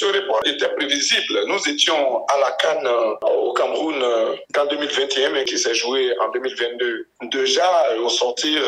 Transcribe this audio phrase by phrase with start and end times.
[0.00, 1.44] ce report était prévisible.
[1.46, 2.88] Nous étions à la Cannes
[3.20, 7.06] au Cameroun en 2021, mais qui s'est joué en 2022.
[7.24, 8.62] Déjà, au sortir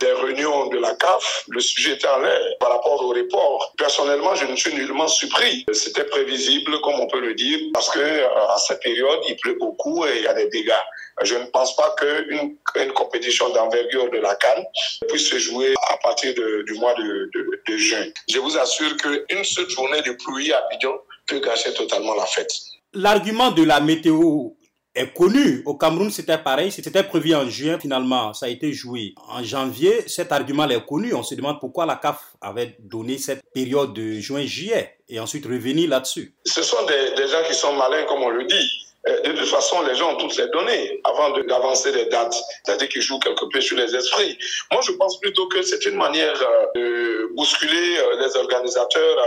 [0.00, 3.74] des réunions de la CAF, le sujet était en l'air par rapport au report.
[3.76, 5.66] Personnellement, je ne suis nullement surpris.
[5.72, 10.06] C'était prévisible, comme on peut le dire, parce que à cette période, il pleut beaucoup
[10.06, 10.72] et il y a des dégâts.
[11.22, 14.64] Je ne pense pas qu'une une compétition d'envergure de la Cannes
[15.08, 18.04] puisse se jouer à partir de, du mois de, de, de juin.
[18.28, 20.94] Je vous assure qu'une seule journée de pluie à Bidon
[21.26, 22.52] peut gâcher totalement la fête.
[22.92, 24.50] L'argument de la météo
[24.94, 25.62] est connu.
[25.66, 26.72] Au Cameroun, c'était pareil.
[26.72, 27.78] C'était prévu en juin.
[27.78, 30.08] Finalement, ça a été joué en janvier.
[30.08, 31.14] Cet argument est connu.
[31.14, 35.88] On se demande pourquoi la CAF avait donné cette période de juin-juillet et ensuite revenir
[35.90, 36.34] là-dessus.
[36.44, 38.87] Ce sont des, des gens qui sont malins, comme on le dit.
[39.08, 42.88] Euh, De toute façon, les gens ont toutes les données avant d'avancer les dates, c'est-à-dire
[42.88, 44.38] qu'ils jouent quelque peu sur les esprits.
[44.72, 49.18] Moi, je pense plutôt que c'est une manière euh, de bousculer euh, les organisateurs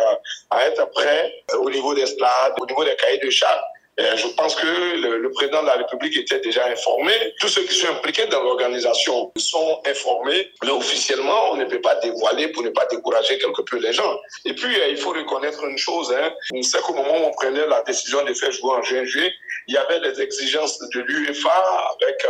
[0.49, 3.61] à, être prêts au niveau des stades, au niveau des cahiers de charges.
[3.97, 7.13] Je pense que le, président de la République était déjà informé.
[7.39, 11.95] Tous ceux qui sont impliqués dans l'organisation sont informés, mais officiellement, on ne peut pas
[11.95, 14.19] dévoiler pour ne pas décourager quelque peu les gens.
[14.45, 17.81] Et puis, il faut reconnaître une chose, hein, c'est qu'au moment où on prenait la
[17.83, 19.31] décision de faire jouer en juin-juillet,
[19.67, 21.63] il y avait les exigences de l'UEFA
[22.01, 22.29] avec euh,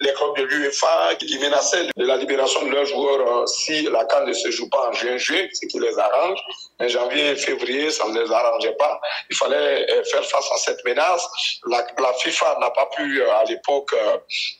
[0.00, 4.04] les clubs de l'UEFA qui menaçaient de la libération de leurs joueurs euh, si la
[4.04, 6.38] CAN ne se joue pas en juin-juillet, ce qui les arrange.
[6.80, 9.00] En janvier, février, ça ne les arrangeait pas.
[9.30, 10.97] Il fallait euh, faire face à cette menace.
[11.66, 13.94] La, la FIFA n'a pas pu à l'époque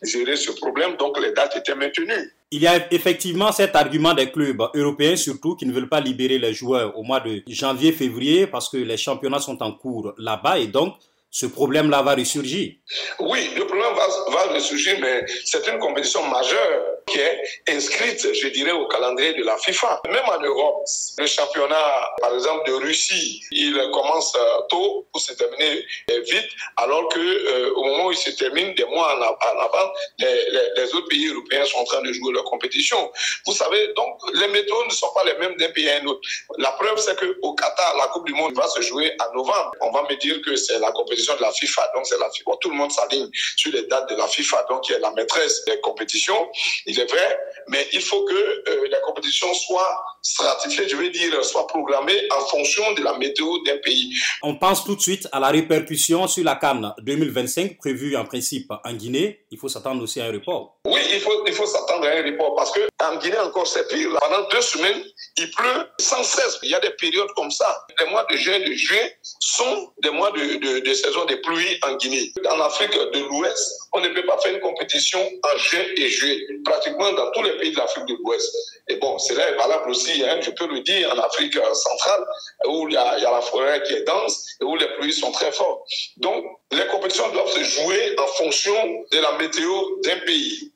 [0.02, 2.32] gérer ce problème, donc les dates étaient maintenues.
[2.50, 6.38] Il y a effectivement cet argument des clubs européens surtout qui ne veulent pas libérer
[6.38, 10.66] les joueurs au mois de janvier-février parce que les championnats sont en cours là-bas et
[10.66, 10.94] donc
[11.30, 12.72] ce problème-là va ressurgir.
[13.20, 18.48] Oui, le problème va, va ressurgir, mais c'est une compétition majeure qui est inscrite, je
[18.48, 20.00] dirais, au calendrier de la FIFA.
[20.08, 20.84] Même en Europe,
[21.18, 24.36] le championnat, par exemple, de Russie, il commence
[24.68, 28.84] tôt pour se terminer vite, alors que euh, au moment où il se termine, des
[28.84, 32.44] mois en, avant, les, les, les, autres pays européens sont en train de jouer leur
[32.44, 33.10] compétition.
[33.46, 36.20] Vous savez, donc, les méthodes ne sont pas les mêmes d'un pays à un autre.
[36.58, 39.72] La preuve, c'est qu'au Qatar, la Coupe du Monde va se jouer en novembre.
[39.80, 42.52] On va me dire que c'est la compétition de la FIFA, donc c'est la FIFA.
[42.60, 45.64] Tout le monde s'aligne sur les dates de la FIFA, donc qui est la maîtresse
[45.66, 46.48] des compétitions.
[46.86, 51.44] Il est vrai, mais il faut que euh, la compétition soit stratifiée, je veux dire,
[51.44, 54.12] soit programmée en fonction de la météo d'un pays.
[54.42, 58.70] On pense tout de suite à la répercussion sur la Cannes 2025 prévue en principe
[58.84, 59.44] en Guinée.
[59.50, 60.78] Il faut s'attendre aussi à un report.
[60.84, 63.86] Oui, il faut, il faut s'attendre à un report parce que en Guinée encore c'est
[63.88, 64.10] pire.
[64.20, 65.02] Pendant deux semaines,
[65.36, 66.58] il pleut sans cesse.
[66.62, 67.86] Il y a des périodes comme ça.
[68.00, 71.94] Les mois de juin, de juillet sont des mois de, de, saison des pluies en
[71.96, 72.32] Guinée.
[72.50, 76.46] En Afrique de l'Ouest, on ne peut pas faire une compétition en juin et juillet.
[76.64, 78.54] Pratiquement dans tous les pays de l'Afrique de l'Ouest.
[78.88, 82.24] Et bon, cela est valable aussi, hein, je peux le dire, en Afrique centrale,
[82.66, 85.52] où il y, a, la forêt qui est dense et où les pluies sont très
[85.52, 85.82] fortes.
[86.16, 88.74] Donc, les compétitions doivent se jouer en fonction
[89.12, 89.70] de la météo
[90.04, 90.72] d'un pays.